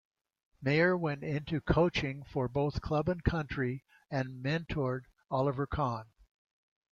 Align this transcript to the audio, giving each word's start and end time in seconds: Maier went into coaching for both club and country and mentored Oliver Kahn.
Maier 0.63 0.97
went 0.97 1.21
into 1.23 1.61
coaching 1.61 2.23
for 2.23 2.47
both 2.47 2.81
club 2.81 3.07
and 3.07 3.23
country 3.23 3.83
and 4.09 4.43
mentored 4.43 5.01
Oliver 5.29 5.67
Kahn. 5.67 6.05